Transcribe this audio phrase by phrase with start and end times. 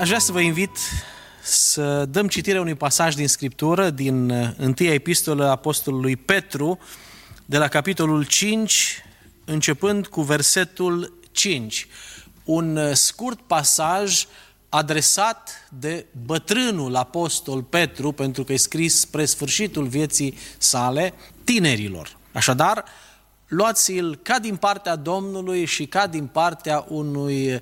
[0.00, 0.76] Aș vrea să vă invit
[1.42, 6.78] să dăm citire unui pasaj din Scriptură, din uh, întâia epistolă Apostolului Petru,
[7.46, 9.04] de la capitolul 5,
[9.50, 11.86] începând cu versetul 5.
[12.44, 14.26] Un uh, scurt pasaj
[14.68, 22.16] adresat de bătrânul apostol Petru, pentru că e scris spre sfârșitul vieții sale, tinerilor.
[22.32, 22.84] Așadar,
[23.46, 27.60] luați-l ca din partea Domnului și ca din partea unui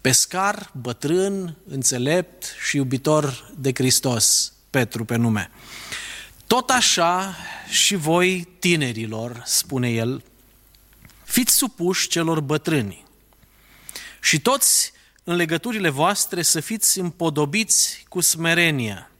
[0.00, 5.50] pescar, bătrân, înțelept și iubitor de Hristos, Petru pe nume.
[6.46, 7.36] Tot așa
[7.68, 10.22] și voi, tinerilor, spune el,
[11.30, 13.04] fiți supuși celor bătrâni
[14.20, 14.92] și toți
[15.24, 19.10] în legăturile voastre să fiți împodobiți cu smerenia,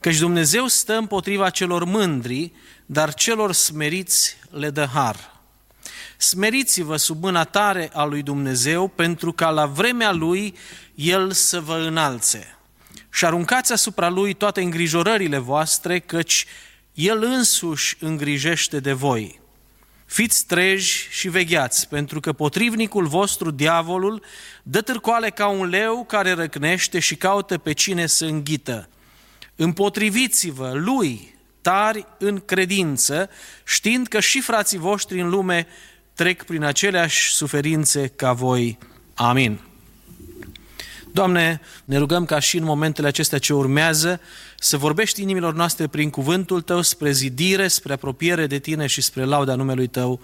[0.00, 2.52] căci Dumnezeu stă împotriva celor mândri,
[2.86, 5.40] dar celor smeriți le dă har.
[6.16, 10.54] Smeriți-vă sub mâna tare a lui Dumnezeu, pentru ca la vremea lui
[10.94, 12.58] El să vă înalțe.
[13.10, 16.46] Și aruncați asupra lui toate îngrijorările voastre, căci
[16.94, 19.46] El însuși îngrijește de voi.
[20.08, 24.22] Fiți treji și vegheați, pentru că potrivnicul vostru, diavolul,
[24.62, 28.88] dă târcoale ca un leu care răcnește și caută pe cine să înghită.
[29.56, 33.30] Împotriviți-vă lui, tari în credință,
[33.64, 35.66] știind că și frații voștri în lume
[36.14, 38.78] trec prin aceleași suferințe ca voi.
[39.14, 39.60] Amin.
[41.12, 44.20] Doamne, ne rugăm ca și în momentele acestea ce urmează
[44.60, 49.24] să vorbești inimilor noastre prin cuvântul Tău spre zidire, spre apropiere de Tine și spre
[49.24, 50.20] lauda numelui Tău.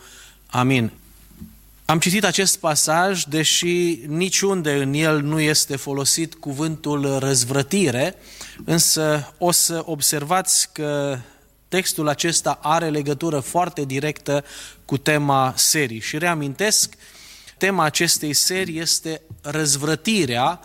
[0.46, 0.90] Amin.
[1.84, 8.14] Am citit acest pasaj, deși niciunde în el nu este folosit cuvântul răzvrătire,
[8.64, 11.18] însă o să observați că
[11.68, 14.44] textul acesta are legătură foarte directă
[14.84, 16.00] cu tema serii.
[16.00, 16.94] Și reamintesc,
[17.58, 20.60] tema acestei serii este răzvrătirea,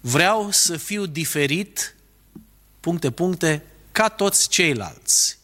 [0.00, 1.94] vreau să fiu diferit,
[2.80, 3.62] puncte, puncte,
[3.92, 5.38] ca toți ceilalți.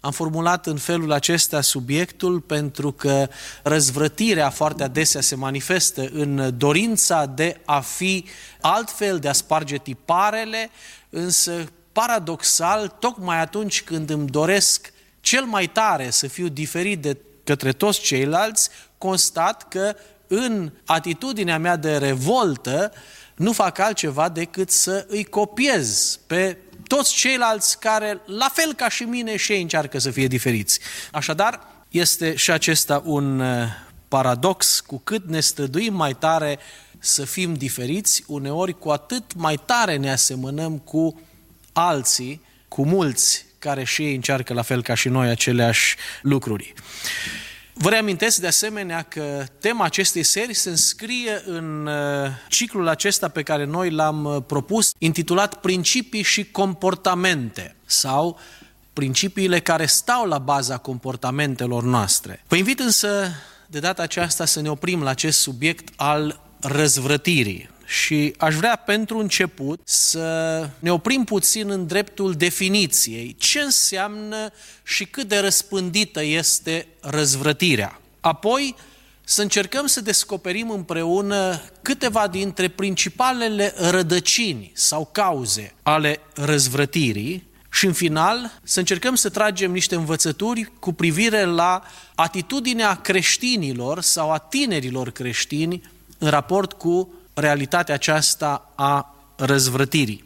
[0.00, 3.28] Am formulat în felul acesta subiectul pentru că
[3.62, 8.24] răzvrătirea foarte adesea se manifestă în dorința de a fi
[8.60, 10.70] altfel, de a sparge tiparele,
[11.10, 17.72] însă paradoxal, tocmai atunci când îmi doresc cel mai tare să fiu diferit de către
[17.72, 18.68] toți ceilalți,
[18.98, 19.94] constat că
[20.26, 22.92] în atitudinea mea de revoltă
[23.34, 26.56] nu fac altceva decât să îi copiez pe
[26.86, 30.80] toți ceilalți care, la fel ca și mine, și ei încearcă să fie diferiți.
[31.12, 33.66] Așadar, este și acesta un uh,
[34.08, 36.58] paradox, cu cât ne străduim mai tare
[36.98, 41.20] să fim diferiți, uneori cu atât mai tare ne asemănăm cu
[41.72, 46.74] alții, cu mulți care și ei încearcă la fel ca și noi aceleași lucruri.
[47.76, 53.42] Vă reamintesc de asemenea că tema acestei serii se înscrie în uh, ciclul acesta pe
[53.42, 58.38] care noi l-am uh, propus, intitulat Principii și comportamente sau
[58.92, 62.42] principiile care stau la baza comportamentelor noastre.
[62.48, 63.28] Vă invit însă
[63.66, 67.73] de data aceasta să ne oprim la acest subiect al răzvrătirii.
[67.86, 73.34] Și aș vrea pentru început să ne oprim puțin în dreptul definiției.
[73.38, 74.52] Ce înseamnă
[74.82, 78.00] și cât de răspândită este răzvrătirea.
[78.20, 78.74] Apoi
[79.24, 87.92] să încercăm să descoperim împreună câteva dintre principalele rădăcini sau cauze ale răzvrătirii și în
[87.92, 91.82] final să încercăm să tragem niște învățături cu privire la
[92.14, 95.82] atitudinea creștinilor sau a tinerilor creștini
[96.18, 100.24] în raport cu realitatea aceasta a răzvrătirii.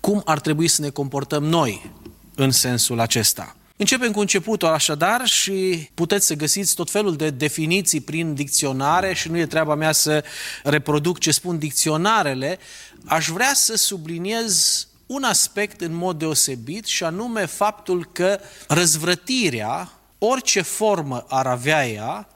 [0.00, 1.92] Cum ar trebui să ne comportăm noi
[2.34, 3.54] în sensul acesta?
[3.76, 9.28] Începem cu începutul așadar și puteți să găsiți tot felul de definiții prin dicționare și
[9.30, 10.24] nu e treaba mea să
[10.62, 12.58] reproduc ce spun dicționarele.
[13.04, 20.60] Aș vrea să subliniez un aspect în mod deosebit și anume faptul că răzvrătirea, orice
[20.62, 22.28] formă ar avea ea,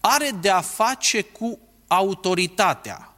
[0.00, 3.09] are de a face cu autoritatea,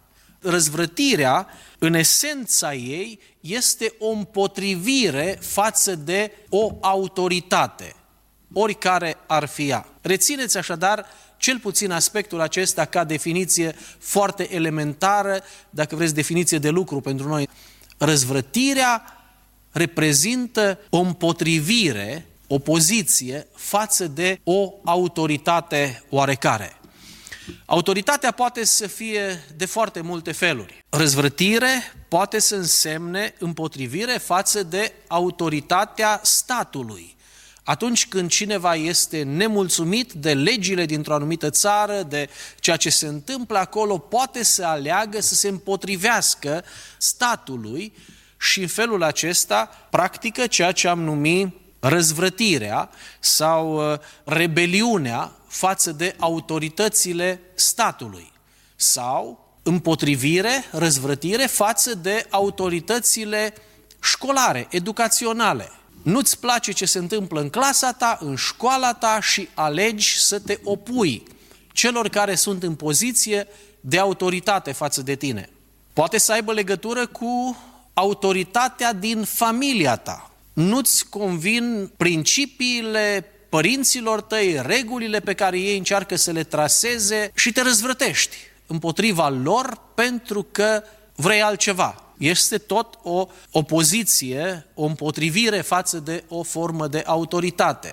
[0.43, 1.47] răzvrătirea,
[1.79, 7.95] în esența ei, este o împotrivire față de o autoritate,
[8.53, 9.87] oricare ar fi ea.
[10.01, 11.07] Rețineți așadar
[11.37, 15.41] cel puțin aspectul acesta ca definiție foarte elementară,
[15.71, 17.49] dacă vreți definiție de lucru pentru noi.
[17.99, 19.03] Răzvrătirea
[19.73, 26.77] reprezintă o împotrivire, opoziție față de o autoritate oarecare.
[27.65, 30.85] Autoritatea poate să fie de foarte multe feluri.
[30.89, 37.17] Răzvrătire poate să însemne împotrivire față de autoritatea statului.
[37.65, 42.29] Atunci când cineva este nemulțumit de legile dintr-o anumită țară, de
[42.61, 46.65] ceea ce se întâmplă acolo, poate să aleagă să se împotrivească
[46.99, 47.93] statului
[48.39, 51.49] și în felul acesta practică ceea ce am numit
[51.81, 52.91] răzvrătirea
[53.21, 58.33] sau uh, rebeliunea față de autoritățile statului
[58.77, 63.55] sau împotrivire, răzvrătire față de autoritățile
[64.03, 65.71] școlare, educaționale.
[66.03, 70.59] Nu-ți place ce se întâmplă în clasa ta, în școala ta și alegi să te
[70.65, 71.23] opui
[71.73, 73.47] celor care sunt în poziție
[73.81, 75.51] de autoritate față de tine.
[75.93, 77.57] Poate să aibă legătură cu
[77.95, 80.31] autoritatea din familia ta.
[80.53, 87.63] Nu-ți convin principiile părinților tăi, regulile pe care ei încearcă să le traseze și te
[87.63, 90.83] răzvrătești împotriva lor pentru că
[91.15, 92.15] vrei altceva.
[92.19, 97.93] Este tot o opoziție, o împotrivire față de o formă de autoritate.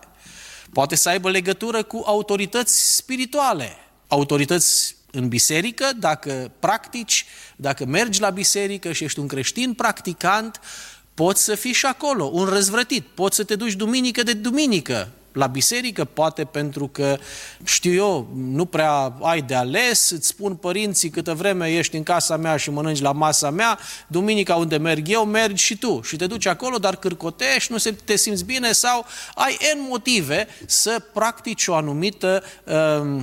[0.73, 3.77] Poate să aibă legătură cu autorități spirituale,
[4.07, 10.59] autorități în biserică, dacă practici, dacă mergi la biserică și ești un creștin practicant,
[11.13, 15.47] poți să fii și acolo, un răzvrătit, poți să te duci duminică de duminică la
[15.47, 17.17] biserică, poate pentru că,
[17.63, 22.37] știu eu, nu prea ai de ales, îți spun părinții câtă vreme ești în casa
[22.37, 26.27] mea și mănânci la masa mea, duminica unde merg eu, mergi și tu și te
[26.27, 29.05] duci acolo, dar cârcotești, nu te simți bine sau
[29.35, 33.21] ai N motive să practici o anumită uh,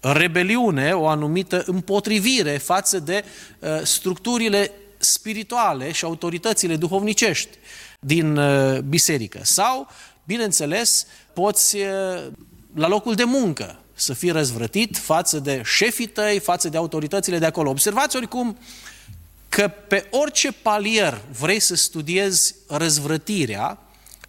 [0.00, 3.24] rebeliune, o anumită împotrivire față de
[3.58, 7.58] uh, structurile spirituale și autoritățile duhovnicești
[8.00, 9.40] din uh, biserică.
[9.42, 9.88] Sau,
[10.26, 12.26] bineînțeles, poți uh,
[12.74, 17.46] la locul de muncă să fii răzvrătit față de șefii tăi, față de autoritățile de
[17.46, 17.70] acolo.
[17.70, 18.58] Observați oricum
[19.48, 23.78] că pe orice palier vrei să studiezi răzvrătirea,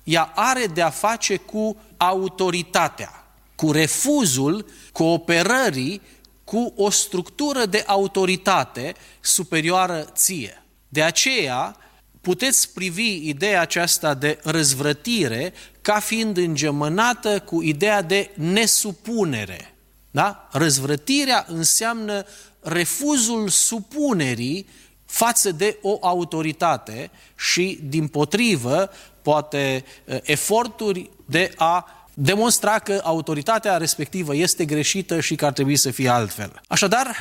[0.04, 3.28] ea are de a face cu autoritatea
[3.58, 6.02] cu refuzul cooperării
[6.44, 10.64] cu o structură de autoritate superioară ție.
[10.90, 11.76] De aceea,
[12.22, 15.54] puteți privi ideea aceasta de răzvrătire
[15.88, 19.74] ca fiind îngemănată cu ideea de nesupunere.
[20.12, 20.48] Da?
[20.52, 22.26] Răzvrătirea înseamnă
[22.62, 24.68] refuzul supunerii
[25.06, 28.90] față de o autoritate și, din potrivă,
[29.22, 29.84] poate
[30.22, 36.10] eforturi de a demonstra că autoritatea respectivă este greșită și că ar trebui să fie
[36.10, 36.62] altfel.
[36.68, 37.16] Așadar,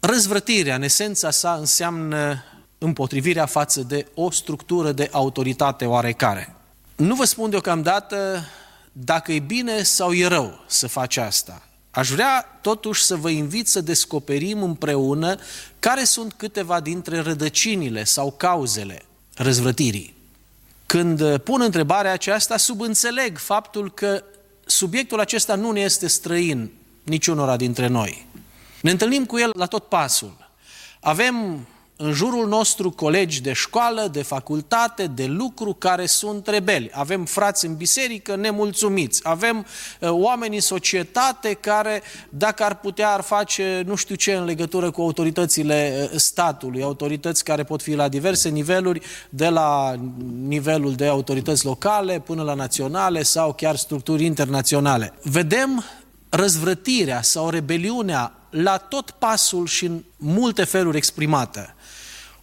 [0.00, 2.44] răzvrătirea, în esența sa, înseamnă
[2.78, 6.54] împotrivirea față de o structură de autoritate oarecare.
[6.96, 8.44] Nu vă spun deocamdată
[8.92, 11.62] dacă e bine sau e rău să faci asta.
[11.90, 15.36] Aș vrea totuși să vă invit să descoperim împreună
[15.78, 19.04] care sunt câteva dintre rădăcinile sau cauzele
[19.34, 20.14] răzvrătirii.
[20.86, 24.24] Când pun întrebarea aceasta, subînțeleg faptul că
[24.64, 26.70] subiectul acesta nu ne este străin
[27.02, 28.26] niciunora dintre noi.
[28.80, 30.50] Ne întâlnim cu el la tot pasul.
[31.00, 36.90] Avem în jurul nostru colegi de școală, de facultate, de lucru care sunt rebeli.
[36.92, 39.20] Avem frați în biserică nemulțumiți.
[39.22, 39.66] Avem
[40.00, 44.90] uh, oameni în societate care, dacă ar putea, ar face nu știu ce în legătură
[44.90, 49.94] cu autoritățile uh, statului, autorități care pot fi la diverse niveluri, de la
[50.46, 55.12] nivelul de autorități locale până la naționale sau chiar structuri internaționale.
[55.22, 55.84] Vedem
[56.28, 61.74] răzvrătirea sau rebeliunea la tot pasul și în multe feluri exprimată.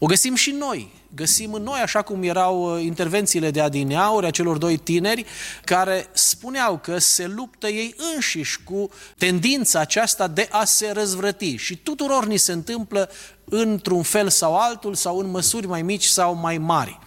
[0.03, 0.91] O găsim și noi.
[1.15, 5.25] Găsim în noi, așa cum erau uh, intervențiile de adineauri a celor doi tineri,
[5.63, 11.55] care spuneau că se luptă ei înșiși cu tendința aceasta de a se răzvrăti.
[11.55, 13.09] Și tuturor ni se întâmplă
[13.45, 16.99] într-un fel sau altul, sau în măsuri mai mici sau mai mari.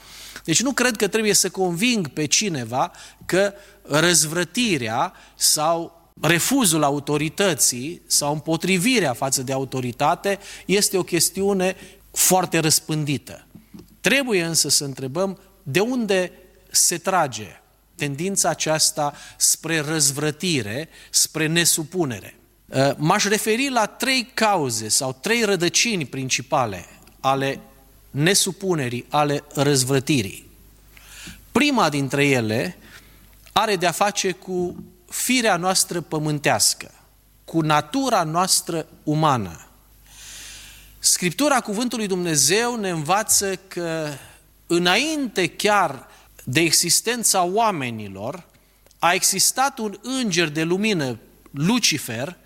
[0.44, 2.90] Deci nu cred că trebuie să conving pe cineva
[3.26, 11.76] că răzvrătirea sau refuzul autorității sau împotrivirea față de autoritate este o chestiune
[12.14, 13.46] foarte răspândită.
[14.00, 16.32] Trebuie însă să întrebăm de unde
[16.70, 17.60] se trage
[17.96, 22.36] tendința aceasta spre răzvrătire, spre nesupunere.
[22.66, 26.86] Uh, m-aș referi la trei cauze sau trei rădăcini principale
[27.20, 27.60] ale
[28.10, 30.50] nesupunerii, ale răzvrătirii.
[31.52, 32.76] Prima dintre ele
[33.52, 36.90] are de a face cu firea noastră pământească,
[37.44, 39.66] cu natura noastră umană.
[41.04, 44.08] Scriptura Cuvântului Dumnezeu ne învață că
[44.66, 46.08] înainte chiar
[46.44, 48.46] de existența oamenilor,
[48.98, 51.18] a existat un înger de lumină,
[51.50, 52.36] Lucifer,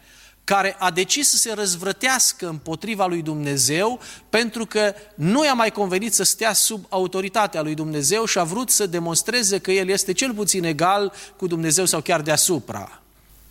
[0.45, 4.01] care a decis să se răzvrătească împotriva lui Dumnezeu
[4.31, 8.71] pentru că nu i-a mai convenit să stea sub autoritatea lui Dumnezeu și a vrut
[8.71, 13.03] să demonstreze că el este cel puțin egal cu Dumnezeu sau chiar deasupra.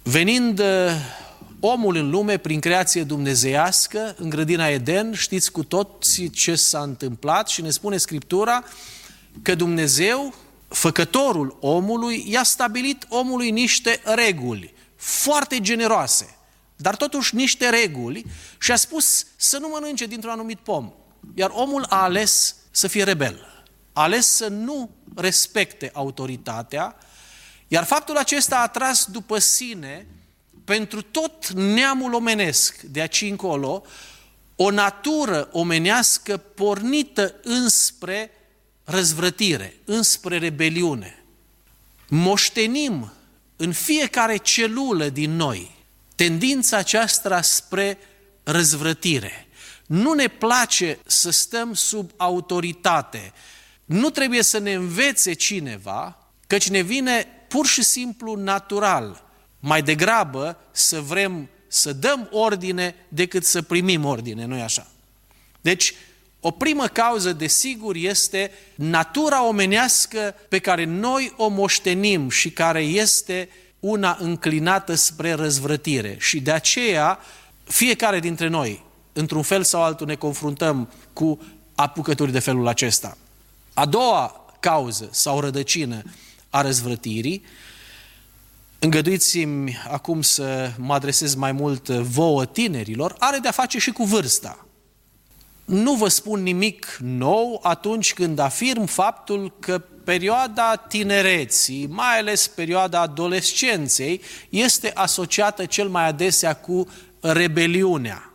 [0.04, 0.66] Venind uh,
[1.60, 7.48] omul în lume prin creație dumnezeiască, în grădina Eden, știți cu toți ce s-a întâmplat
[7.48, 8.64] și ne spune Scriptura
[9.42, 10.34] că Dumnezeu,
[10.68, 16.38] făcătorul omului, i-a stabilit omului niște reguli foarte generoase
[16.78, 18.26] dar totuși niște reguli
[18.60, 20.94] și a spus să nu mănânce dintr-un anumit pom.
[21.34, 26.96] Iar omul a ales să fie rebel, a ales să nu respecte autoritatea,
[27.68, 30.08] iar faptul acesta a tras după sine
[30.68, 33.84] pentru tot neamul omenesc de aici încolo
[34.56, 38.32] o natură omenească pornită înspre
[38.84, 41.24] răzvrătire, înspre rebeliune.
[42.08, 43.14] Moștenim
[43.56, 45.76] în fiecare celulă din noi
[46.16, 47.98] tendința aceasta spre
[48.44, 49.48] răzvrătire.
[49.86, 53.34] Nu ne place să stăm sub autoritate.
[53.86, 59.27] Nu trebuie să ne învețe cineva, căci ne vine pur și simplu natural.
[59.60, 64.88] Mai degrabă să vrem să dăm ordine decât să primim ordine, nu-i așa?
[65.62, 65.94] Deci,
[66.40, 73.50] o primă cauză, desigur, este natura omenească pe care noi o moștenim și care este
[73.80, 77.20] una înclinată spre răzvrătire și de aceea
[77.64, 78.84] fiecare dintre noi,
[79.14, 81.40] într-un fel sau altul, ne confruntăm cu
[81.76, 83.18] apucături de felul acesta.
[83.74, 86.02] A doua cauză sau rădăcină
[86.50, 87.46] a răzvrătirii,
[88.80, 94.68] îngăduiți-mi acum să mă adresez mai mult vouă tinerilor, are de-a face și cu vârsta.
[95.66, 103.02] Nu vă spun nimic nou atunci când afirm faptul că perioada tinereții, mai ales perioada
[103.02, 106.88] adolescenței, este asociată cel mai adesea cu
[107.20, 108.34] rebeliunea.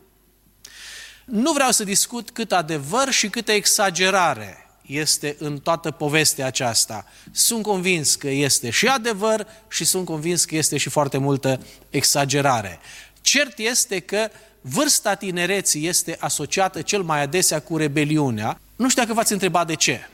[1.25, 7.07] Nu vreau să discut cât adevăr și câtă exagerare este în toată povestea aceasta.
[7.31, 11.61] Sunt convins că este și adevăr și sunt convins că este și foarte multă
[11.91, 12.81] exagerare.
[13.21, 14.29] Cert este că
[14.61, 18.61] vârsta tinereții este asociată cel mai adesea cu rebeliunea.
[18.77, 20.09] Nu știu dacă v-ați întrebat de ce.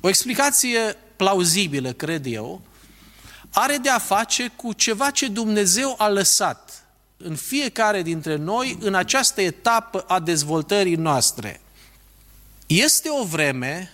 [0.00, 2.60] O explicație plauzibilă, cred eu,
[3.52, 6.84] are de a face cu ceva ce Dumnezeu a lăsat
[7.16, 11.60] în fiecare dintre noi în această etapă a dezvoltării noastre.
[12.66, 13.90] Este o vreme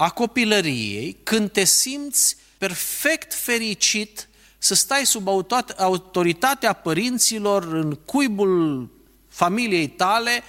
[0.00, 4.28] a copilăriei când te simți perfect fericit
[4.58, 5.28] să stai sub
[5.76, 8.88] autoritatea părinților în cuibul
[9.28, 10.42] familiei tale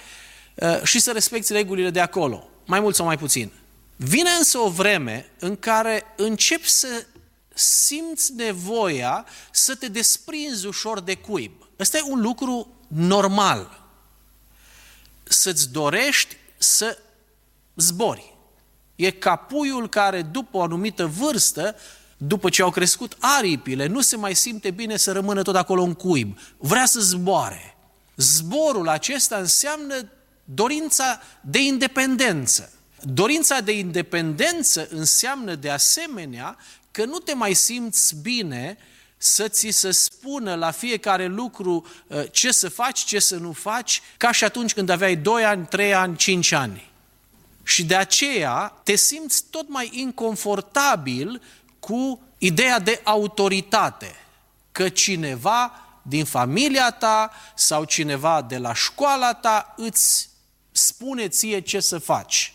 [0.54, 3.50] uh, și să respecti regulile de acolo, mai mult sau mai puțin.
[3.96, 7.06] Vine însă o vreme în care începi să
[7.54, 11.52] simți nevoia să te desprinzi ușor de cuib.
[11.78, 13.88] Ăsta e un lucru normal.
[15.22, 16.98] Să-ți dorești să
[17.76, 18.29] zbori.
[19.00, 21.76] E ca puiul care după o anumită vârstă,
[22.16, 25.94] după ce au crescut aripile, nu se mai simte bine să rămână tot acolo în
[25.94, 26.38] cuib.
[26.56, 27.76] Vrea să zboare.
[28.16, 30.08] Zborul acesta înseamnă
[30.44, 32.72] dorința de independență.
[33.02, 36.56] Dorința de independență înseamnă de asemenea
[36.90, 38.78] că nu te mai simți bine
[39.16, 44.02] să ți se spună la fiecare lucru uh, ce să faci, ce să nu faci,
[44.16, 46.89] ca și atunci când aveai 2 ani, 3 ani, 5 ani.
[47.70, 51.42] Și de aceea te simți tot mai inconfortabil
[51.80, 54.14] cu ideea de autoritate,
[54.72, 55.72] că cineva
[56.02, 60.28] din familia ta sau cineva de la școala ta îți
[60.72, 62.54] spune ție ce să faci.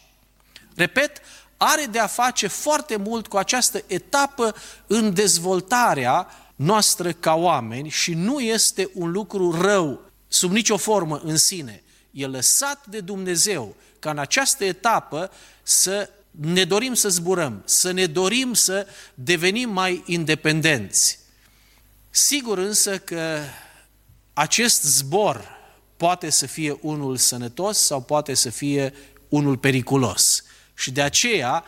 [0.76, 1.22] Repet,
[1.58, 4.56] are de a face foarte mult cu această etapă
[4.88, 11.38] în dezvoltarea noastră ca oameni și nu este un lucru rău sub nicio formă în
[11.38, 11.84] sine.
[12.12, 13.76] E lăsat de Dumnezeu
[14.06, 15.32] ca în această etapă
[15.64, 21.20] să ne dorim să zburăm, să ne dorim să devenim mai independenți.
[22.10, 23.40] Sigur însă că
[24.34, 25.48] acest zbor
[25.98, 28.94] poate să fie unul sănătos sau poate să fie
[29.30, 30.44] unul periculos.
[30.74, 31.64] Și de aceea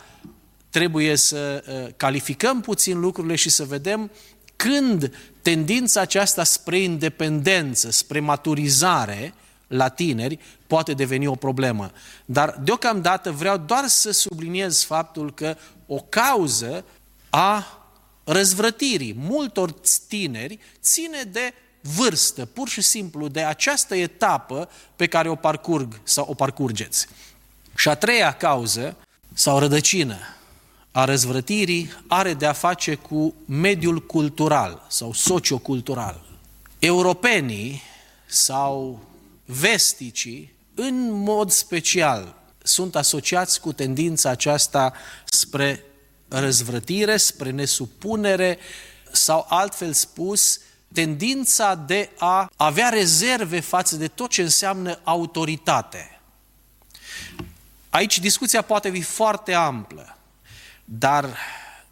[0.70, 4.10] trebuie să uh, calificăm puțin lucrurile și să vedem
[4.56, 9.34] când tendința aceasta spre independență, spre maturizare
[9.68, 11.90] la tineri poate deveni o problemă.
[12.24, 15.56] Dar deocamdată vreau doar să subliniez faptul că
[15.86, 16.84] o cauză
[17.30, 17.66] a
[18.24, 19.74] răzvrătirii multor
[20.08, 26.26] tineri ține de vârstă, pur și simplu de această etapă pe care o parcurg sau
[26.28, 27.06] o parcurgeți.
[27.76, 28.96] Și a treia cauză
[29.34, 30.18] sau rădăcină
[30.98, 36.20] a răzvrătirii are de a face cu mediul cultural sau sociocultural.
[36.78, 37.82] Europenii
[38.26, 39.00] sau
[39.50, 44.92] vesticii, în mod special, sunt asociați cu tendința aceasta
[45.24, 45.84] spre
[46.28, 48.58] răzvrătire, spre nesupunere
[49.12, 50.60] sau, altfel spus,
[50.92, 56.20] tendința de a avea rezerve față de tot ce înseamnă autoritate.
[57.90, 60.18] Aici discuția poate fi foarte amplă,
[60.84, 61.36] dar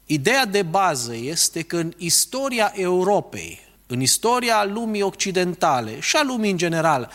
[0.07, 6.51] ideea de bază este că în istoria Europei, în istoria lumii occidentale și a lumii
[6.51, 7.13] în general,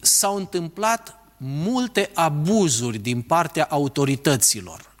[0.00, 4.94] s-au întâmplat multe abuzuri din partea autorităților,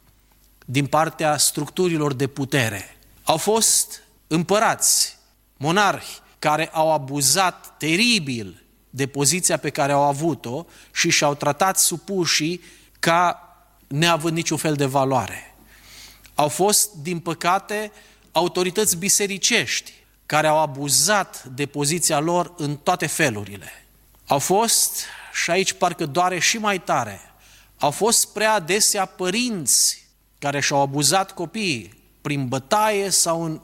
[0.66, 2.96] din partea structurilor de putere.
[3.22, 5.16] Au fost împărați,
[5.56, 12.60] monarhi, care au abuzat teribil de poziția pe care au avut-o și și-au tratat supușii
[12.98, 13.42] ca
[13.86, 15.54] neavând niciun fel de valoare.
[16.34, 17.92] Au fost, din păcate,
[18.32, 19.92] autorități bisericești
[20.26, 23.87] care au abuzat de poziția lor în toate felurile.
[24.28, 27.20] Au fost, și aici parcă doare și mai tare,
[27.78, 30.06] au fost prea adesea părinți
[30.38, 33.60] care și-au abuzat copiii prin bătaie sau în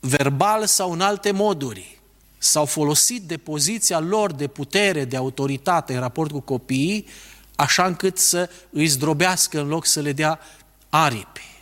[0.00, 2.00] verbal sau în alte moduri.
[2.38, 7.06] S-au folosit de poziția lor de putere, de autoritate în raport cu copiii,
[7.56, 10.40] așa încât să îi zdrobească în loc să le dea
[10.88, 11.56] aripi.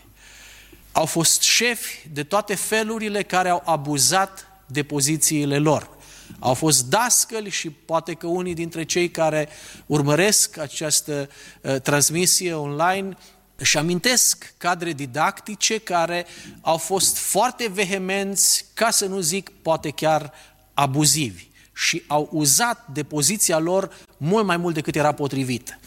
[0.92, 5.95] Au fost șefi de toate felurile care au abuzat de pozițiile lor.
[6.38, 9.48] Au fost dascăli și poate că unii dintre cei care
[9.86, 11.28] urmăresc această
[11.60, 13.16] uh, transmisie online
[13.56, 16.26] își amintesc cadre didactice care
[16.60, 20.32] au fost foarte vehemenți, ca să nu zic poate chiar
[20.74, 25.78] abuzivi și au uzat de poziția lor mult mai mult decât era potrivit.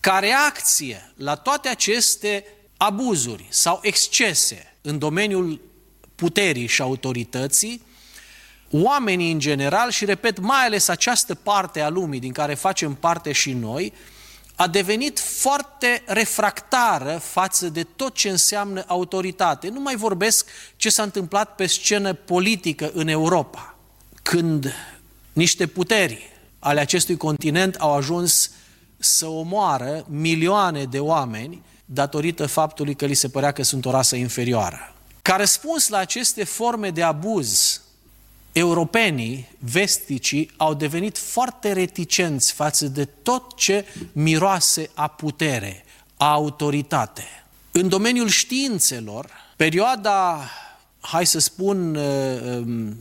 [0.00, 2.44] Ca reacție la toate aceste
[2.76, 5.60] abuzuri sau excese în domeniul
[6.14, 7.82] puterii și autorității,
[8.70, 13.32] oamenii în general și, repet, mai ales această parte a lumii din care facem parte
[13.32, 13.92] și noi,
[14.54, 19.68] a devenit foarte refractară față de tot ce înseamnă autoritate.
[19.68, 23.76] Nu mai vorbesc ce s-a întâmplat pe scenă politică în Europa,
[24.22, 24.74] când
[25.32, 28.50] niște puteri ale acestui continent au ajuns
[28.98, 34.16] să omoară milioane de oameni datorită faptului că li se părea că sunt o rasă
[34.16, 34.94] inferioară.
[35.22, 37.80] Ca răspuns la aceste forme de abuz
[38.58, 45.84] europenii, vesticii, au devenit foarte reticenți față de tot ce miroase a putere,
[46.16, 47.24] a autoritate.
[47.70, 50.40] În domeniul științelor, perioada,
[51.00, 52.04] hai să spun, uh,
[52.42, 52.96] um,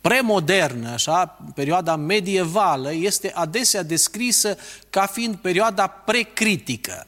[0.00, 4.56] premodernă, așa, perioada medievală, este adesea descrisă
[4.90, 7.06] ca fiind perioada precritică.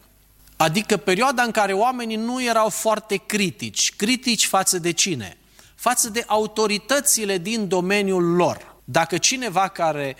[0.57, 3.95] Adică perioada în care oamenii nu erau foarte critici.
[3.97, 5.38] Critici față de cine?
[5.79, 8.77] Față de autoritățile din domeniul lor.
[8.85, 10.17] Dacă cineva care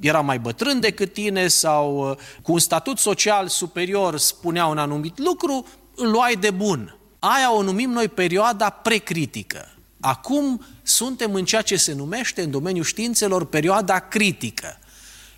[0.00, 5.18] era mai bătrân decât tine sau uh, cu un statut social superior spunea un anumit
[5.18, 6.96] lucru, îl luai de bun.
[7.18, 9.68] Aia o numim noi perioada precritică.
[10.00, 14.78] Acum suntem în ceea ce se numește în domeniul științelor perioada critică.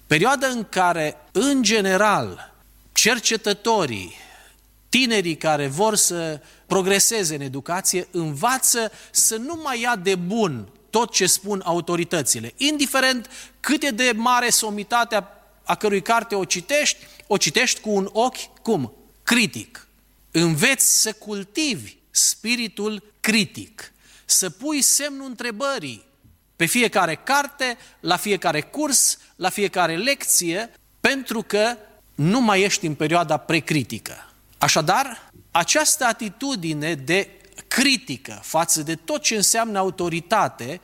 [0.06, 2.54] Perioada în care, în general,
[2.92, 4.14] cercetătorii,
[4.88, 6.40] tinerii care vor să
[6.72, 12.52] progreseze în educație, învață să nu mai ia de bun tot ce spun autoritățile.
[12.56, 13.30] Indiferent
[13.60, 15.28] cât e de mare somitatea
[15.64, 18.92] a cărui carte o citești, o citești cu un ochi, cum?
[19.22, 19.86] Critic.
[20.30, 23.92] Înveți să cultivi spiritul critic,
[24.24, 26.04] să pui semnul întrebării
[26.56, 31.76] pe fiecare carte, la fiecare curs, la fiecare lecție, pentru că
[32.14, 34.32] nu mai ești în perioada precritică.
[34.58, 37.28] Așadar, această atitudine de
[37.68, 40.80] critică față de tot ce înseamnă autoritate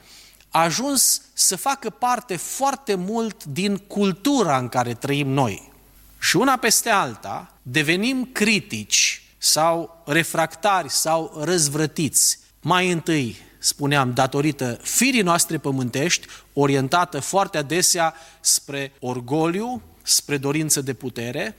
[0.51, 5.73] a ajuns să facă parte foarte mult din cultura în care trăim noi.
[6.21, 12.39] Și una peste alta, devenim critici sau refractari sau răzvrătiți.
[12.61, 20.93] Mai întâi, spuneam, datorită firii noastre pământești, orientată foarte adesea spre orgoliu, spre dorință de
[20.93, 21.57] putere,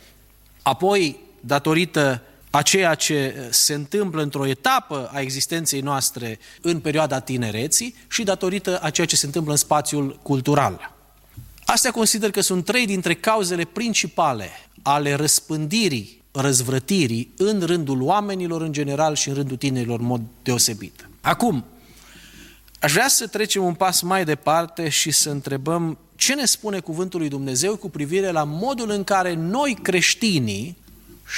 [0.61, 7.95] apoi datorită a ceea ce se întâmplă într-o etapă a existenței noastre în perioada tinereții
[8.09, 10.95] și datorită a ceea ce se întâmplă în spațiul cultural.
[11.65, 14.49] Astea consider că sunt trei dintre cauzele principale
[14.81, 21.09] ale răspândirii, răzvrătirii în rândul oamenilor în general și în rândul tinerilor în mod deosebit.
[21.21, 21.65] Acum,
[22.79, 27.19] aș vrea să trecem un pas mai departe și să întrebăm ce ne spune Cuvântul
[27.19, 30.77] lui Dumnezeu cu privire la modul în care noi creștinii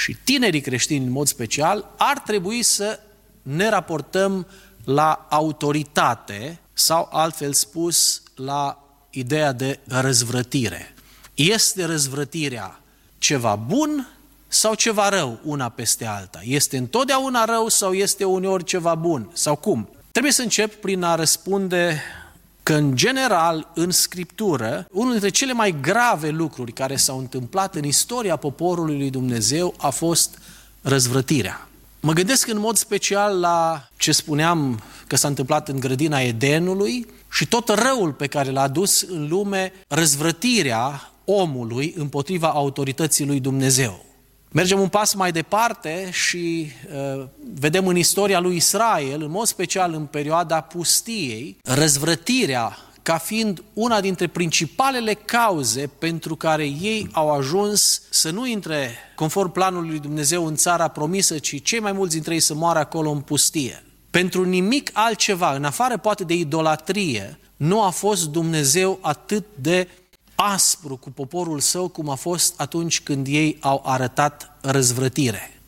[0.00, 3.00] și tinerii creștini în mod special ar trebui să
[3.42, 4.46] ne raportăm
[4.84, 10.94] la autoritate sau, altfel spus, la ideea de răzvrătire.
[11.34, 12.80] Este răzvrătirea
[13.18, 14.08] ceva bun
[14.48, 16.40] sau ceva rău una peste alta?
[16.42, 19.30] Este întotdeauna rău sau este uneori ceva bun?
[19.32, 19.88] Sau cum?
[20.10, 22.02] Trebuie să încep prin a răspunde
[22.62, 27.84] că, în general, în Scriptură, unul dintre cele mai grave lucruri care s-au întâmplat în
[27.84, 30.38] istoria poporului lui Dumnezeu a fost
[30.82, 31.68] răzvrătirea.
[32.00, 37.46] Mă gândesc în mod special la ce spuneam că s-a întâmplat în grădina Edenului și
[37.46, 44.04] tot răul pe care l-a dus în lume răzvrătirea omului împotriva autorității lui Dumnezeu.
[44.52, 46.70] Mergem un pas mai departe și
[47.16, 53.62] uh, vedem în istoria lui Israel, în mod special în perioada pustiei, răzvrătirea ca fiind
[53.72, 59.98] una dintre principalele cauze pentru care ei au ajuns să nu intre conform planului lui
[59.98, 63.84] Dumnezeu în țara promisă, ci cei mai mulți dintre ei să moară acolo în pustie.
[64.10, 69.88] Pentru nimic altceva, în afară poate de idolatrie, nu a fost Dumnezeu atât de
[70.42, 75.60] aspru cu poporul său cum a fost atunci când ei au arătat răzvrătire.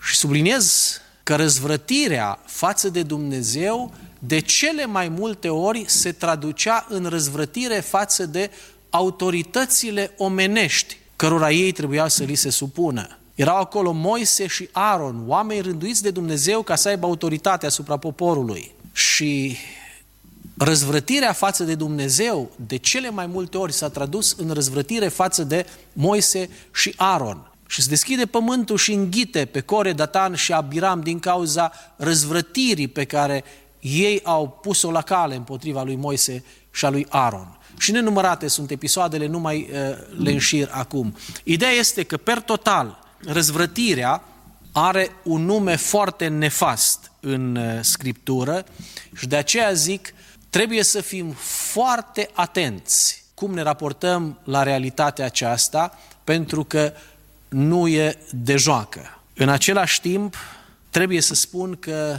[0.00, 7.04] Și subliniez că răzvrătirea față de Dumnezeu de cele mai multe ori se traducea în
[7.04, 8.50] răzvrătire față de
[8.90, 13.18] autoritățile omenești, cărora ei trebuiau să li se supună.
[13.34, 18.74] Erau acolo Moise și Aaron, oameni rânduiți de Dumnezeu ca să aibă autoritate asupra poporului.
[18.92, 19.56] Și
[20.56, 25.66] răzvrătirea față de Dumnezeu de cele mai multe ori s-a tradus în răzvrătire față de
[25.92, 27.48] Moise și Aaron.
[27.68, 33.04] Și se deschide pământul și înghite pe Core, Datan și Abiram din cauza răzvrătirii pe
[33.04, 33.44] care
[33.80, 37.58] ei au pus-o la cale împotriva lui Moise și a lui Aaron.
[37.78, 39.78] Și nenumărate sunt episoadele, nu mai uh,
[40.22, 41.16] le înșir acum.
[41.44, 44.22] Ideea este că, per total, răzvrătirea
[44.72, 48.64] are un nume foarte nefast în uh, Scriptură
[49.16, 50.14] și de aceea zic
[50.54, 51.32] Trebuie să fim
[51.72, 56.92] foarte atenți cum ne raportăm la realitatea aceasta, pentru că
[57.48, 59.20] nu e de joacă.
[59.36, 60.36] În același timp,
[60.90, 62.18] trebuie să spun că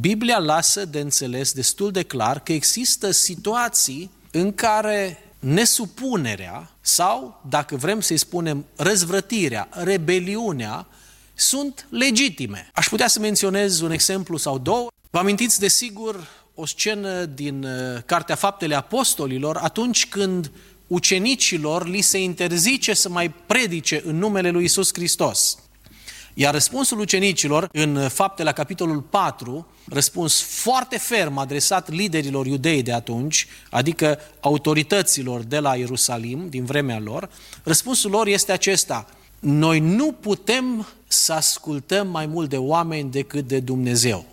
[0.00, 7.76] Biblia lasă de înțeles destul de clar că există situații în care nesupunerea sau, dacă
[7.76, 10.86] vrem să-i spunem, răzvrătirea, rebeliunea,
[11.34, 12.70] sunt legitime.
[12.74, 14.88] Aș putea să menționez un exemplu sau două.
[15.10, 20.50] Vă amintiți, desigur, o scenă din uh, Cartea Faptele Apostolilor, atunci când
[20.86, 25.58] ucenicilor li se interzice să mai predice în numele lui Isus Hristos.
[26.34, 32.92] Iar răspunsul ucenicilor în faptele la capitolul 4, răspuns foarte ferm adresat liderilor iudei de
[32.92, 37.30] atunci, adică autorităților de la Ierusalim din vremea lor,
[37.62, 39.06] răspunsul lor este acesta.
[39.40, 44.24] Noi nu putem să ascultăm mai mult de oameni decât de Dumnezeu.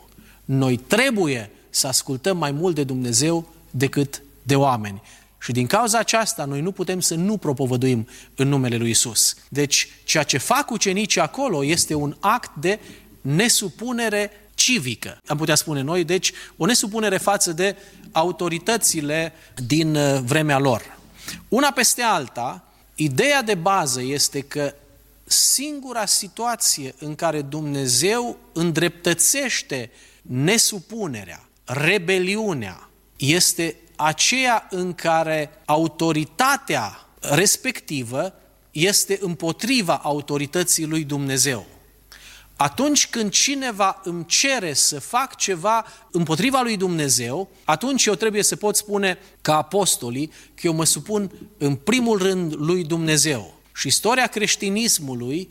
[0.46, 5.02] Noi trebuie să ascultăm mai mult de Dumnezeu decât de oameni.
[5.42, 9.36] Și din cauza aceasta noi nu putem să nu propovăduim în numele lui Isus.
[9.50, 12.80] Deci ceea ce fac ucenicii acolo este un act de
[13.22, 17.76] nesupunere civică, am putea spune noi, deci o nesupunere față de
[18.12, 19.34] autoritățile
[19.66, 20.98] din uh, vremea lor.
[21.48, 22.64] Una peste alta,
[22.96, 24.74] ideea de bază este că
[25.24, 38.34] singura situație în care Dumnezeu îndreptățește nesupunerea rebeliunea este aceea în care autoritatea respectivă
[38.72, 41.66] este împotriva autorității lui Dumnezeu.
[42.56, 48.56] Atunci când cineva îmi cere să fac ceva împotriva lui Dumnezeu, atunci eu trebuie să
[48.56, 53.60] pot spune ca apostolii că eu mă supun în primul rând lui Dumnezeu.
[53.74, 55.50] Și istoria creștinismului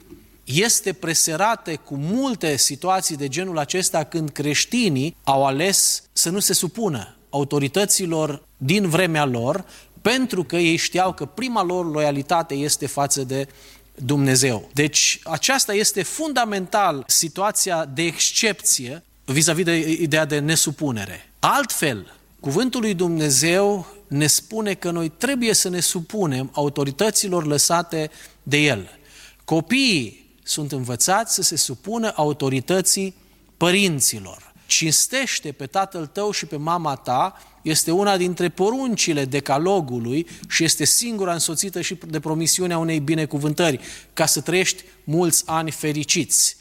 [0.55, 6.53] este preserată cu multe situații de genul acesta când creștinii au ales să nu se
[6.53, 9.65] supună autorităților din vremea lor,
[10.03, 13.49] pentru că ei știau că prima lor loialitate este față de
[13.95, 14.69] Dumnezeu.
[14.73, 21.33] Deci aceasta este fundamental situația de excepție vis-a-vis de ideea de nesupunere.
[21.39, 28.11] Altfel, cuvântul lui Dumnezeu ne spune că noi trebuie să ne supunem autorităților lăsate
[28.43, 28.99] de El.
[29.45, 33.15] Copiii sunt învățați să se supună autorității
[33.57, 34.53] părinților.
[34.67, 40.85] Cinstește pe tatăl tău și pe mama ta este una dintre poruncile decalogului și este
[40.85, 43.81] singura însoțită și de promisiunea unei binecuvântări,
[44.13, 46.57] ca să trăiești mulți ani fericiți.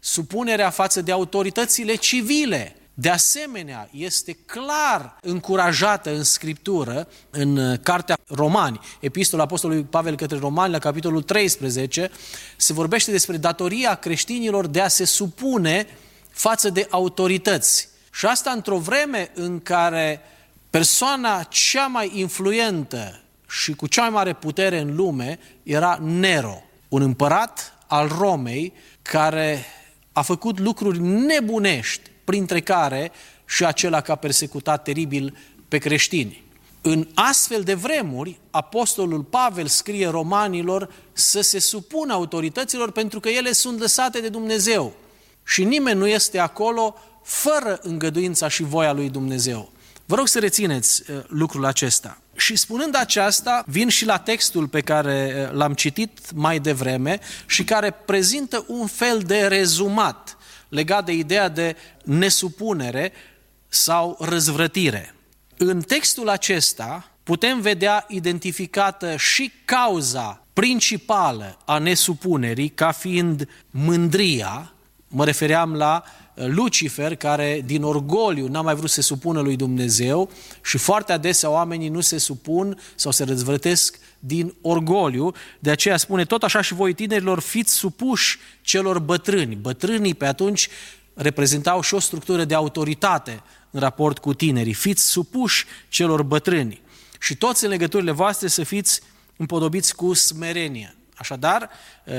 [0.00, 8.18] Supunerea față de autoritățile civile, de asemenea, este clar încurajată în Scriptură, în uh, Cartea
[8.28, 12.10] Romani, Epistola Apostolului Pavel către Romani, la capitolul 13,
[12.56, 15.86] se vorbește despre datoria creștinilor de a se supune
[16.30, 17.88] față de autorități.
[18.12, 20.20] Și asta într-o vreme în care
[20.70, 27.02] persoana cea mai influentă și cu cea mai mare putere în lume era Nero, un
[27.02, 29.64] împărat al Romei care
[30.12, 33.12] a făcut lucruri nebunești, printre care
[33.44, 35.36] și acela că a persecutat teribil
[35.68, 36.42] pe creștini.
[36.80, 43.52] În astfel de vremuri, apostolul Pavel scrie romanilor să se supună autorităților pentru că ele
[43.52, 44.92] sunt lăsate de Dumnezeu
[45.44, 49.72] și nimeni nu este acolo fără îngăduința și voia lui Dumnezeu.
[50.06, 52.18] Vă rog să rețineți uh, lucrul acesta.
[52.36, 57.64] Și spunând aceasta, vin și la textul pe care uh, l-am citit mai devreme și
[57.64, 60.36] care prezintă un fel de rezumat
[60.74, 63.12] legat de ideea de nesupunere
[63.68, 65.14] sau răzvrătire.
[65.56, 74.72] În textul acesta putem vedea identificată și cauza principală a nesupunerii ca fiind mândria,
[75.08, 79.56] mă refeream la uh, Lucifer, care din orgoliu n-a mai vrut să se supună lui
[79.56, 80.30] Dumnezeu
[80.64, 86.24] și foarte adesea oamenii nu se supun sau se răzvrătesc din orgoliu, de aceea spune
[86.24, 89.54] tot așa și voi tinerilor fiți supuși celor bătrâni.
[89.54, 90.68] Bătrânii pe atunci
[91.14, 94.72] reprezentau și o structură de autoritate în raport cu tinerii.
[94.72, 96.82] Fiți supuși celor bătrâni
[97.20, 99.00] și toți în legăturile voastre să fiți
[99.36, 100.96] împodobiți cu smerenie.
[101.16, 101.70] Așadar,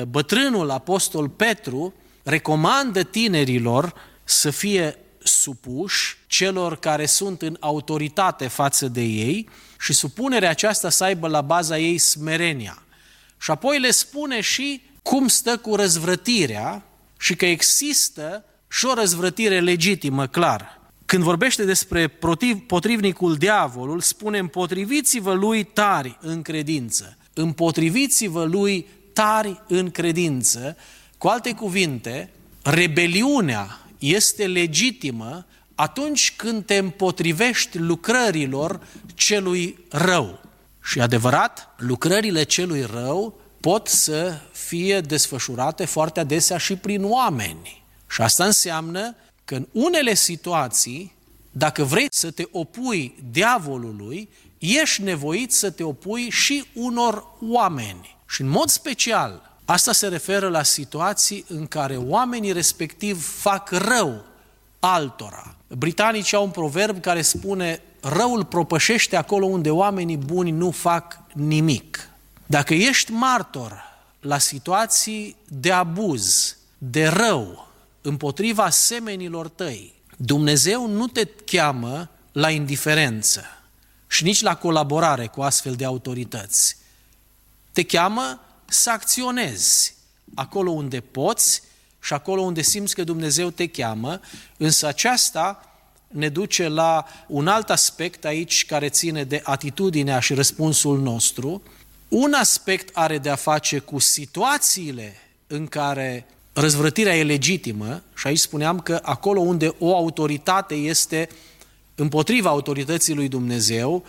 [0.07, 1.93] bătrânul apostol Petru
[2.25, 10.49] recomandă tinerilor să fie supuși celor care sunt în autoritate față de ei și supunerea
[10.49, 12.83] aceasta să aibă la baza ei smerenia.
[13.37, 16.83] Și apoi le spune și cum stă cu răzvrătirea
[17.19, 20.81] și că există și o răzvrătire legitimă, clar.
[21.05, 22.07] Când vorbește despre
[22.67, 27.17] potrivnicul diavolul, spune împotriviți-vă lui tari în credință.
[27.33, 30.77] Împotriviți-vă lui tari în credință.
[31.25, 32.29] Cu alte cuvinte,
[32.63, 40.39] rebeliunea este legitimă atunci când te împotrivești lucrărilor celui rău.
[40.83, 47.83] Și adevărat, lucrările celui rău pot să fie desfășurate foarte adesea și prin oameni.
[48.09, 51.15] Și asta înseamnă că în unele situații,
[51.51, 58.17] dacă vrei să te opui diavolului, ești nevoit să te opui și unor oameni.
[58.27, 64.25] Și în mod special, asta se referă la situații în care oamenii respectiv fac rău
[64.79, 65.55] altora.
[65.67, 72.09] Britanicii au un proverb care spune răul propășește acolo unde oamenii buni nu fac nimic.
[72.45, 73.83] Dacă ești martor
[74.19, 77.67] la situații de abuz, de rău,
[78.01, 83.43] împotriva semenilor tăi, Dumnezeu nu te cheamă la indiferență
[84.07, 86.77] și nici la colaborare cu astfel de autorități.
[87.71, 89.95] Te cheamă să acționezi
[90.35, 91.61] acolo unde poți
[92.01, 94.19] și acolo unde simți că Dumnezeu te cheamă,
[94.57, 95.69] însă aceasta
[96.07, 101.61] ne duce la un alt aspect aici care ține de atitudinea și răspunsul nostru.
[102.07, 105.15] Un aspect are de a face cu situațiile
[105.47, 111.29] în care răzvrătirea e legitimă și aici spuneam că acolo unde o autoritate este
[111.95, 114.05] împotriva autorității lui Dumnezeu,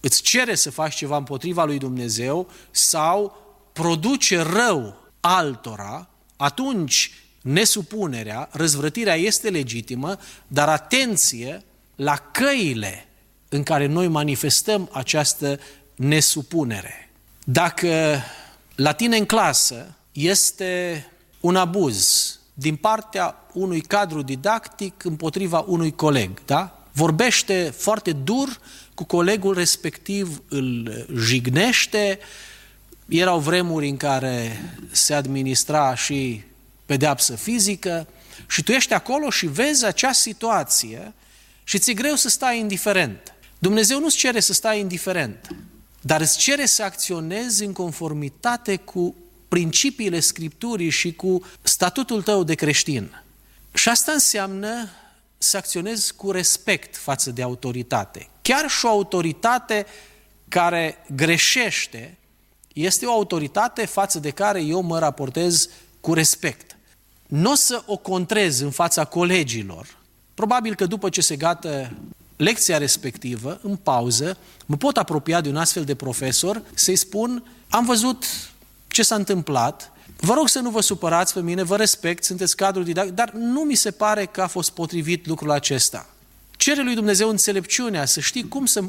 [0.00, 3.36] îți cere să faci ceva împotriva lui Dumnezeu sau
[3.72, 7.10] produce rău altora, atunci
[7.42, 11.62] nesupunerea, răzvrătirea este legitimă, dar atenție
[11.96, 13.06] la căile
[13.48, 15.60] în care noi manifestăm această
[15.94, 17.10] nesupunere.
[17.44, 18.22] Dacă
[18.74, 21.06] la tine în clasă este
[21.40, 26.86] un abuz din partea unui cadru didactic împotriva unui coleg, da?
[26.92, 28.60] Vorbește foarte dur
[28.94, 32.18] cu colegul respectiv, îl jignește,
[33.08, 34.60] erau vremuri în care
[34.90, 36.42] se administra și
[36.86, 38.06] pedeapsă fizică
[38.48, 41.12] și tu ești acolo și vezi acea situație
[41.64, 43.34] și ți-e greu să stai indiferent.
[43.58, 45.48] Dumnezeu nu-ți cere să stai indiferent,
[46.00, 49.14] dar îți cere să acționezi în conformitate cu
[49.48, 53.22] principiile Scripturii și cu statutul tău de creștin.
[53.74, 54.88] Și asta înseamnă
[55.38, 58.28] să acționezi cu respect față de autoritate.
[58.42, 59.86] Chiar și o autoritate
[60.48, 62.16] care greșește
[62.74, 65.68] este o autoritate față de care eu mă raportez
[66.00, 66.76] cu respect.
[67.26, 69.96] Nu o să o contrez în fața colegilor.
[70.34, 71.92] Probabil că după ce se gata
[72.36, 77.84] lecția respectivă, în pauză, mă pot apropia de un astfel de profesor să-i spun am
[77.84, 78.24] văzut
[78.88, 82.84] ce s-a întâmplat, vă rog să nu vă supărați pe mine, vă respect, sunteți cadrul
[82.84, 86.06] didactic, dar nu mi se pare că a fost potrivit lucrul acesta.
[86.56, 88.84] Cere lui Dumnezeu înțelepciunea să știi cum să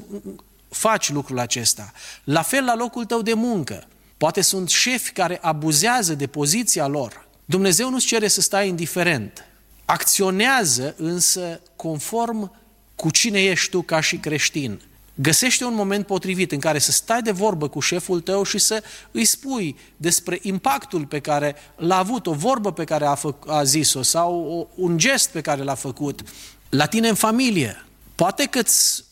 [0.73, 1.91] faci lucrul acesta.
[2.23, 3.87] La fel la locul tău de muncă.
[4.17, 7.27] Poate sunt șefi care abuzează de poziția lor.
[7.45, 9.45] Dumnezeu nu-ți cere să stai indiferent.
[9.85, 12.55] acționează însă conform
[12.95, 14.81] cu cine ești tu ca și creștin.
[15.15, 18.83] Găsește un moment potrivit în care să stai de vorbă cu șeful tău și să
[19.11, 23.63] îi spui despre impactul pe care l-a avut, o vorbă pe care a, fă, a
[23.63, 26.21] zis-o sau un gest pe care l-a făcut
[26.69, 27.85] la tine în familie.
[28.15, 28.61] Poate că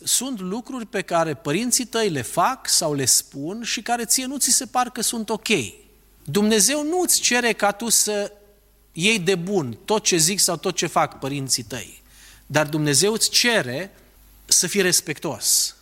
[0.04, 4.38] sunt lucruri pe care părinții tăi le fac sau le spun și care ție nu
[4.38, 5.48] ți se par că sunt ok.
[6.24, 8.32] Dumnezeu nu îți cere ca tu să
[8.92, 12.02] iei de bun tot ce zic sau tot ce fac părinții tăi.
[12.46, 13.96] Dar Dumnezeu îți cere
[14.46, 15.76] să fii respectos.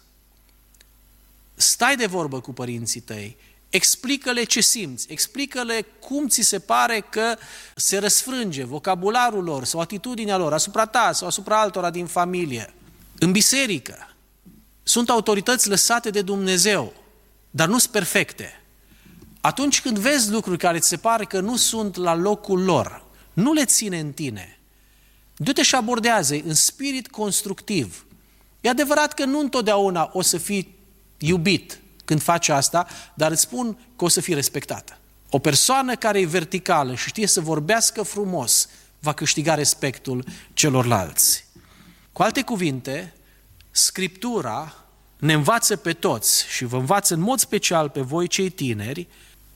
[1.55, 3.37] Stai de vorbă cu părinții tăi,
[3.69, 7.37] explică-le ce simți, explică-le cum ți se pare că
[7.75, 12.73] se răsfrânge vocabularul lor sau atitudinea lor asupra ta sau asupra altora din familie.
[13.19, 14.15] În biserică
[14.83, 16.93] sunt autorități lăsate de Dumnezeu,
[17.49, 18.63] dar nu sunt perfecte.
[19.41, 23.03] Atunci când vezi lucruri care ți se pare că nu sunt la locul lor,
[23.33, 24.59] nu le ține în tine.
[25.35, 28.05] Du-te și abordează în spirit constructiv.
[28.61, 30.75] E adevărat că nu întotdeauna o să fii
[31.17, 34.97] iubit când faci asta, dar îți spun că o să fii respectată.
[35.29, 41.48] O persoană care e verticală și știe să vorbească frumos, va câștiga respectul celorlalți.
[42.11, 43.13] Cu alte cuvinte,
[43.71, 44.85] Scriptura
[45.17, 49.07] ne învață pe toți și vă învață în mod special pe voi cei tineri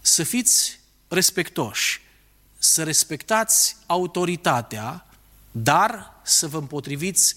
[0.01, 2.01] să fiți respectoși,
[2.57, 5.07] să respectați autoritatea,
[5.51, 7.35] dar să vă împotriviți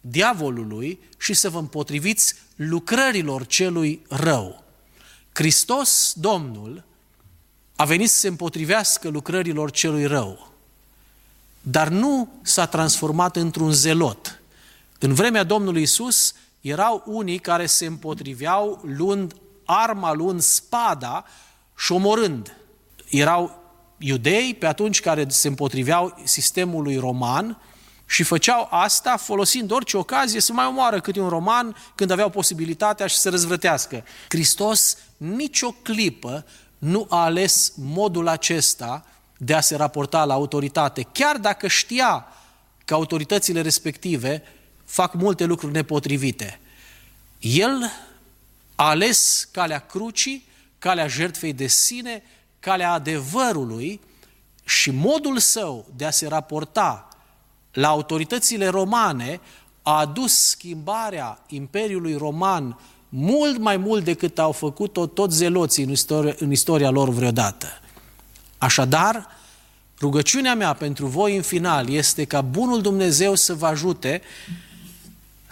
[0.00, 4.64] diavolului și să vă împotriviți lucrărilor celui rău.
[5.32, 6.84] Hristos, Domnul,
[7.76, 10.52] a venit să se împotrivească lucrărilor celui rău,
[11.60, 14.39] dar nu s-a transformat într-un zelot.
[15.02, 19.34] În vremea Domnului Isus erau unii care se împotriveau luând
[19.64, 21.24] arma, luând spada
[21.76, 22.56] și omorând.
[23.08, 23.62] Erau
[23.98, 27.62] iudei pe atunci care se împotriveau sistemului roman
[28.06, 33.06] și făceau asta folosind orice ocazie să mai omoară câte un roman când aveau posibilitatea
[33.06, 34.04] și să răzvrătească.
[34.28, 36.46] Hristos nicio clipă
[36.78, 39.04] nu a ales modul acesta
[39.36, 42.26] de a se raporta la autoritate, chiar dacă știa
[42.84, 44.42] că autoritățile respective
[44.90, 46.60] fac multe lucruri nepotrivite.
[47.38, 47.90] El
[48.74, 50.44] a ales calea crucii,
[50.78, 52.22] calea jertfei de sine,
[52.60, 54.00] calea adevărului
[54.64, 57.08] și modul său de a se raporta
[57.72, 59.40] la autoritățile romane
[59.82, 66.34] a adus schimbarea Imperiului Roman mult mai mult decât au făcut-o toți zeloții în istoria,
[66.38, 67.66] în istoria lor vreodată.
[68.58, 69.26] Așadar,
[70.00, 74.22] rugăciunea mea pentru voi în final este ca Bunul Dumnezeu să vă ajute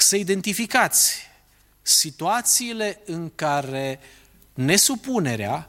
[0.00, 1.26] să identificați
[1.82, 4.00] situațiile în care
[4.54, 5.68] nesupunerea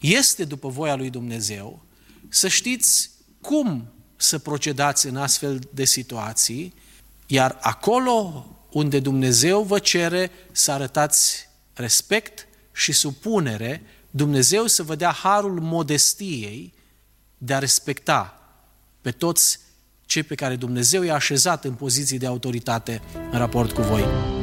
[0.00, 1.82] este după voia lui Dumnezeu,
[2.28, 3.10] să știți
[3.40, 6.74] cum să procedați în astfel de situații,
[7.26, 15.10] iar acolo unde Dumnezeu vă cere să arătați respect și supunere, Dumnezeu să vă dea
[15.10, 16.74] harul modestiei
[17.38, 18.42] de a respecta
[19.00, 19.58] pe toți
[20.12, 24.41] cei pe care Dumnezeu i-a așezat în poziții de autoritate în raport cu voi.